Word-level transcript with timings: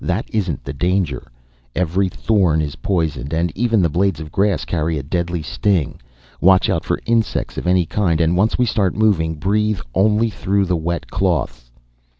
That 0.03 0.25
isn't 0.33 0.63
the 0.63 0.73
danger. 0.73 1.31
Every 1.75 2.09
thorn 2.09 2.59
is 2.59 2.77
poisoned, 2.77 3.33
and 3.33 3.51
even 3.55 3.83
the 3.83 3.87
blades 3.89 4.19
of 4.19 4.31
grass 4.31 4.65
carry 4.65 4.97
a 4.97 5.03
deadly 5.03 5.43
sting. 5.43 5.99
Watch 6.41 6.71
out 6.71 6.83
for 6.83 6.99
insects 7.05 7.55
of 7.55 7.67
any 7.67 7.85
kind 7.85 8.19
and 8.19 8.35
once 8.35 8.57
we 8.57 8.65
start 8.65 8.95
moving 8.95 9.35
breathe 9.35 9.77
only 9.93 10.31
through 10.31 10.65
the 10.65 10.75
wet 10.75 11.11
cloths." 11.11 11.69